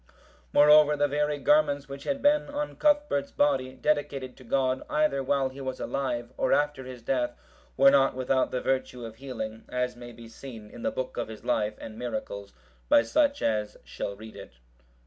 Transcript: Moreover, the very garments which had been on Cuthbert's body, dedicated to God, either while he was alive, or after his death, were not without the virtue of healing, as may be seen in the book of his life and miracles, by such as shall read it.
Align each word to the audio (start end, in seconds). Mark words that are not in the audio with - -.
Moreover, 0.51 0.97
the 0.97 1.07
very 1.07 1.37
garments 1.37 1.87
which 1.87 2.05
had 2.05 2.23
been 2.23 2.47
on 2.49 2.75
Cuthbert's 2.77 3.29
body, 3.29 3.73
dedicated 3.75 4.35
to 4.37 4.43
God, 4.43 4.81
either 4.89 5.21
while 5.21 5.49
he 5.49 5.61
was 5.61 5.79
alive, 5.79 6.31
or 6.37 6.53
after 6.53 6.85
his 6.85 7.03
death, 7.03 7.35
were 7.77 7.91
not 7.91 8.15
without 8.15 8.49
the 8.49 8.61
virtue 8.61 9.05
of 9.05 9.17
healing, 9.17 9.63
as 9.69 9.95
may 9.95 10.11
be 10.11 10.27
seen 10.27 10.71
in 10.71 10.81
the 10.81 10.89
book 10.91 11.17
of 11.17 11.27
his 11.27 11.45
life 11.45 11.75
and 11.79 11.99
miracles, 11.99 12.51
by 12.89 13.03
such 13.03 13.43
as 13.43 13.77
shall 13.83 14.15
read 14.15 14.35
it. 14.35 14.53